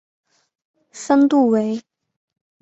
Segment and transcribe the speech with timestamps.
[0.91, 1.83] 深度为。